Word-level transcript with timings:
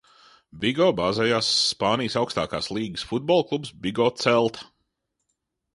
"Bigo 0.61 0.87
bāzējas 0.99 1.49
Spānijas 1.57 2.17
augstākās 2.23 2.71
līgas 2.79 3.07
futbola 3.11 3.49
klubs 3.53 3.77
Bigo 3.87 4.13
"Celta"." 4.25 4.71